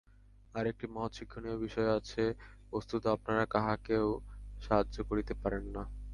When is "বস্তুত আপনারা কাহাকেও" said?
2.73-4.07